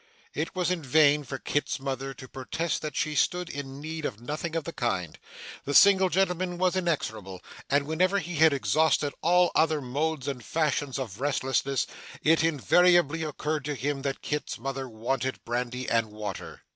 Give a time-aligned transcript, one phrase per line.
[0.33, 4.19] It was in vain for Kit's mother to protest that she stood in need of
[4.19, 5.19] nothing of the kind.
[5.63, 7.39] The single gentleman was inexorable;
[7.69, 11.85] and whenever he had exhausted all other modes and fashions of restlessness,
[12.23, 16.63] it invariably occurred to him that Kit's mother wanted brandy and water.